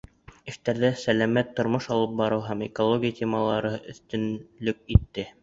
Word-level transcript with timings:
Эштәрҙә 0.51 0.89
сәләмәт 1.01 1.51
тормош 1.59 1.89
алып 1.97 2.15
барыу 2.23 2.41
һәм 2.47 2.65
экология 2.69 3.15
темалары 3.21 3.73
өҫтөнлөк 3.95 4.83
итте. 4.99 5.29